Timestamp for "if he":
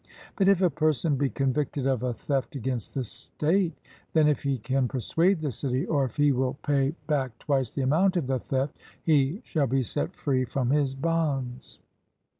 4.27-4.57, 6.05-6.31